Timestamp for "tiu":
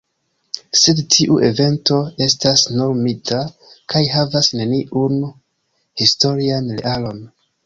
1.15-1.35